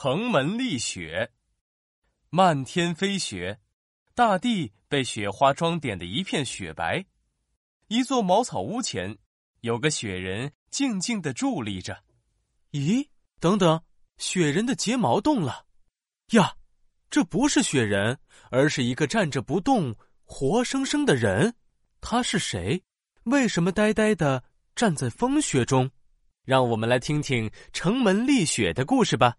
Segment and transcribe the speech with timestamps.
[0.00, 1.32] 城门立雪，
[2.30, 3.58] 漫天飞雪，
[4.14, 7.04] 大地被雪花装点的一片雪白。
[7.88, 9.18] 一座茅草屋前，
[9.62, 12.04] 有个雪人静静的伫立着。
[12.70, 13.08] 咦，
[13.40, 13.82] 等等，
[14.18, 15.66] 雪人的睫毛动了。
[16.30, 16.54] 呀，
[17.10, 18.20] 这不是雪人，
[18.52, 19.92] 而是一个站着不动、
[20.22, 21.56] 活生生的人。
[22.00, 22.80] 他是谁？
[23.24, 24.44] 为什么呆呆的
[24.76, 25.90] 站在风雪中？
[26.44, 29.36] 让我们来听听城门立雪的故事吧。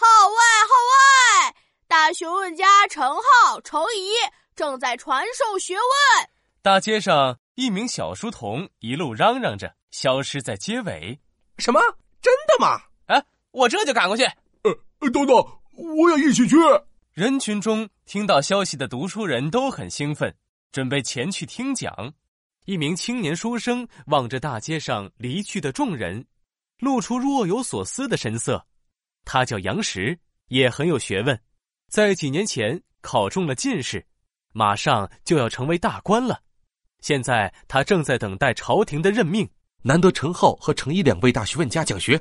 [0.00, 1.56] 号外号外！
[1.88, 4.12] 大学问家程浩、程颐
[4.54, 6.28] 正在传授学问。
[6.62, 11.18] 大街上，一名小书童一路嚷嚷着，消失在街尾。
[11.58, 11.80] 什么？
[12.22, 12.80] 真的吗？
[13.06, 14.22] 哎，我这就赶过去。
[14.62, 15.34] 呃，等等，
[15.74, 16.54] 我也一起去。
[17.12, 20.32] 人群中听到消息的读书人都很兴奋，
[20.70, 22.14] 准备前去听讲。
[22.66, 26.24] 一名青年书生望着大街上离去的众人，
[26.78, 28.64] 露出若有所思的神色。
[29.30, 31.38] 他叫杨石，也很有学问，
[31.90, 34.06] 在几年前考中了进士，
[34.54, 36.40] 马上就要成为大官了。
[37.02, 39.46] 现在他正在等待朝廷的任命。
[39.82, 42.18] 难得程浩和程颐两位大学问家讲学，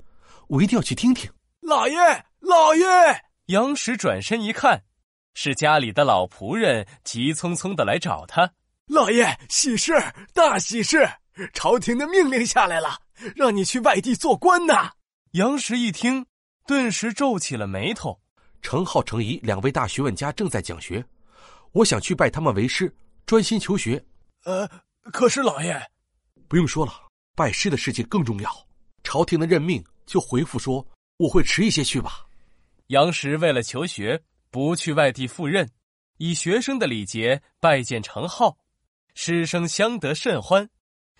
[0.50, 1.32] 我一定要去听听。
[1.62, 1.96] 老爷，
[2.40, 2.86] 老爷！
[3.46, 4.84] 杨石转身一看，
[5.34, 8.52] 是家里的老仆人，急匆匆的来找他。
[8.88, 9.94] 老爷，喜事，
[10.34, 11.10] 大喜事！
[11.54, 13.00] 朝廷的命令下来了，
[13.34, 14.92] 让你去外地做官呐。
[15.32, 16.26] 杨石一听。
[16.68, 18.20] 顿时皱起了眉头。
[18.62, 21.04] 程浩、程颐两位大学问家正在讲学，
[21.72, 22.94] 我想去拜他们为师，
[23.26, 24.04] 专心求学。
[24.44, 24.68] 呃，
[25.14, 25.80] 可是老爷，
[26.48, 26.92] 不用说了，
[27.36, 28.52] 拜师的事情更重要。
[29.04, 30.86] 朝廷的任命就回复说
[31.18, 32.26] 我会迟一些去吧。
[32.88, 35.70] 杨时为了求学，不去外地赴任，
[36.18, 38.58] 以学生的礼节拜见程浩，
[39.14, 40.70] 师生相得甚欢，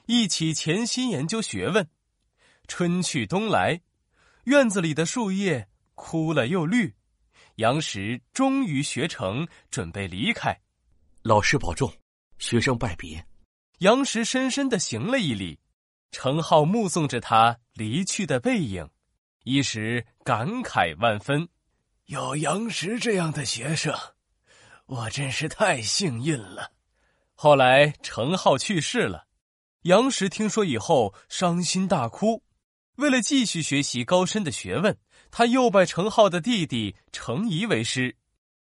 [0.08, 1.88] 一起潜心研究学问。
[2.68, 3.80] 春去冬来。
[4.48, 6.96] 院子里的树叶枯了又绿，
[7.56, 10.58] 杨石终于学成，准备离开。
[11.22, 11.92] 老师保重，
[12.40, 13.28] 学生拜别。
[13.80, 15.60] 杨石深深的行了一礼。
[16.12, 18.90] 程浩目送着他离去的背影，
[19.44, 21.50] 一时感慨万分。
[22.06, 23.94] 有杨石这样的学生，
[24.86, 26.72] 我真是太幸运了。
[27.34, 29.28] 后来程浩去世了，
[29.82, 32.42] 杨石听说以后伤心大哭。
[32.98, 34.98] 为了继续学习高深的学问，
[35.30, 38.16] 他又拜程浩的弟弟程颐为师。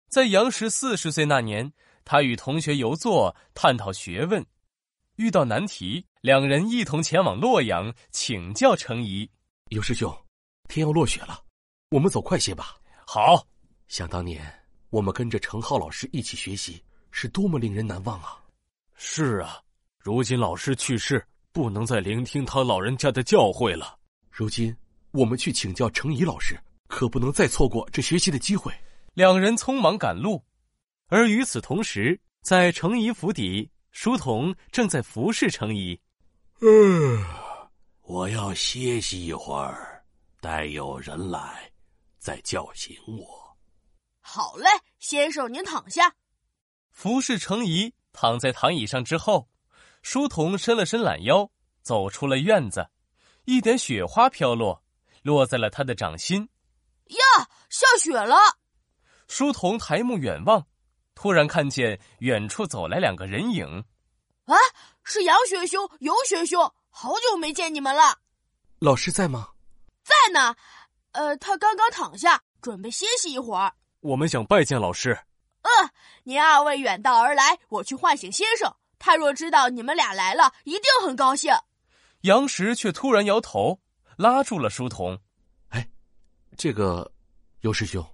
[0.07, 1.73] 在杨时四十岁那年，
[2.05, 4.45] 他与同学游作，探讨学问，
[5.17, 9.29] 遇到难题，两人一同前往洛阳请教程颐。
[9.69, 10.15] 尤师兄，
[10.69, 11.43] 天要落雪了，
[11.89, 12.77] 我们走快些吧。
[13.05, 13.45] 好。
[13.89, 14.41] 想当年，
[14.89, 18.41] 我们跟着程浩老师一起学习，是多么令人难忘啊！
[18.95, 19.61] 是啊，
[19.99, 23.99] 如今老师去世，不能再聆听他老人家的教诲了。
[24.35, 24.75] 如今
[25.11, 28.73] 我们去请教程颐老师，可不能再错过这学习的机会。
[29.13, 30.43] 两人匆忙赶路，
[31.05, 36.01] 而与此同时，在程颐府邸，书童正在服侍程颐。
[36.61, 37.23] 嗯，
[38.01, 40.03] 我要歇息一会儿，
[40.41, 41.71] 待有人来
[42.17, 43.55] 再叫醒我。
[44.19, 44.67] 好嘞，
[44.97, 46.11] 先生您躺下。
[46.89, 49.47] 服侍程颐躺在躺椅上之后，
[50.01, 51.51] 书童伸了伸懒腰，
[51.83, 52.89] 走出了院子。
[53.45, 54.83] 一点雪花飘落，
[55.21, 56.49] 落在了他的掌心。
[57.07, 58.35] 呀，下雪了！
[59.27, 60.65] 书童抬目远望，
[61.15, 63.83] 突然看见远处走来两个人影。
[64.45, 64.55] 啊，
[65.03, 68.19] 是杨学兄、尤学兄，好久没见你们了。
[68.79, 69.49] 老师在吗？
[70.03, 70.55] 在呢。
[71.11, 73.71] 呃，他刚刚躺下，准备歇息一会儿。
[73.99, 75.17] 我们想拜见老师。
[75.61, 75.89] 嗯，
[76.23, 78.75] 您二位远道而来，我去唤醒先生。
[78.97, 81.53] 他若知道你们俩来了，一定很高兴。
[82.23, 83.81] 杨石却突然摇头，
[84.15, 85.19] 拉住了书童。
[85.69, 85.85] 哎，
[86.55, 87.11] 这个，
[87.61, 88.05] 尤师兄，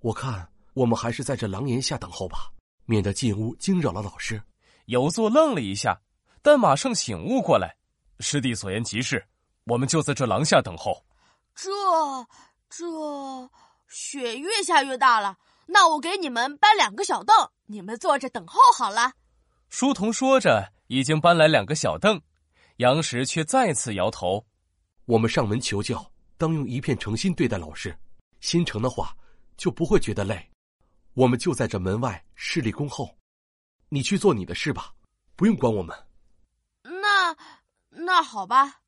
[0.00, 2.50] 我看我们还是在这廊檐下等候吧，
[2.86, 4.42] 免得进屋惊扰了老师。
[4.86, 6.00] 尤作愣了一下，
[6.40, 7.76] 但马上醒悟过来。
[8.20, 9.22] 师弟所言极是，
[9.64, 11.04] 我们就在这廊下等候。
[11.54, 11.68] 这
[12.70, 13.50] 这，
[13.86, 15.36] 雪越下越大了，
[15.66, 17.36] 那我给你们搬两个小凳，
[17.66, 19.12] 你们坐着等候好了。
[19.68, 22.18] 书童说着，已经搬来两个小凳。
[22.78, 24.46] 杨石却再次摇头
[25.04, 27.96] ：“我们上门求教，当用一片诚心对待老师。
[28.40, 29.16] 心诚的话，
[29.56, 30.48] 就不会觉得累。
[31.14, 33.18] 我们就在这门外势力恭候。
[33.88, 34.94] 你去做你的事吧，
[35.34, 35.96] 不用管我们。”
[37.02, 37.36] 那
[37.90, 38.80] 那好吧。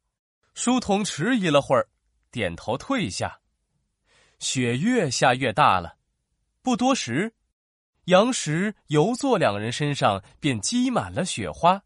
[0.55, 1.89] 书童迟疑了会儿，
[2.31, 3.41] 点头退下。
[4.39, 5.97] 雪越下越大了，
[6.63, 7.35] 不多时，
[8.05, 11.83] 杨石、游坐两人身上便积满了雪花。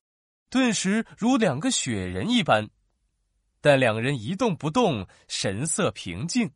[0.54, 2.70] 顿时如两个雪人一般，
[3.60, 6.48] 但两人一动不动，神色平静。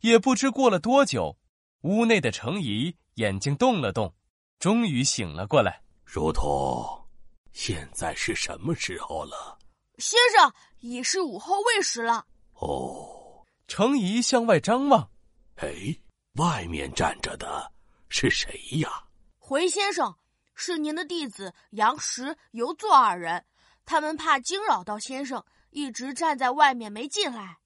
[0.00, 1.36] 也不知过了多久，
[1.82, 4.14] 屋内的程颐眼睛动了动，
[4.58, 5.82] 终于醒了过来。
[6.02, 7.06] 如同，
[7.52, 9.58] 现在是什么时候了？
[9.98, 10.50] 先生，
[10.80, 12.24] 已是午后未时了。
[12.54, 15.10] 哦，程颐向外张望，
[15.56, 15.94] 哎，
[16.36, 17.70] 外面站着的
[18.08, 18.88] 是谁呀？
[19.36, 20.16] 回先生，
[20.54, 23.44] 是您的弟子杨石、游作二人，
[23.84, 27.58] 他们怕惊扰到先生，一直站在外面没进来。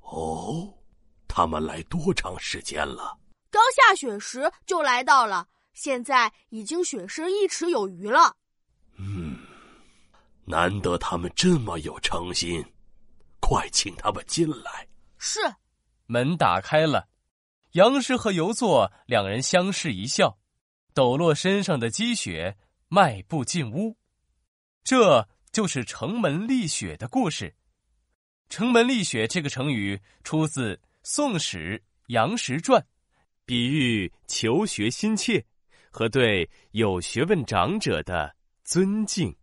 [0.00, 0.72] 哦，
[1.26, 3.18] 他们来多长时间了？
[3.50, 8.36] 刚下雪时就来到了，现在已经雪深一尺有余了。
[8.98, 9.38] 嗯，
[10.44, 12.64] 难得他们这么有诚心，
[13.40, 14.86] 快请他们进来。
[15.18, 15.40] 是，
[16.06, 17.08] 门打开了，
[17.72, 20.38] 杨时和游作两人相视一笑，
[20.96, 22.56] 抖落身上的积雪，
[22.88, 23.98] 迈步进屋。
[24.82, 27.54] 这就是城门立雪的故事。
[28.48, 32.80] 城门立雪这个成语出自《宋史·杨时传》，
[33.44, 35.44] 比喻求学心切
[35.90, 38.34] 和对有学问长者的
[38.64, 39.36] 尊敬。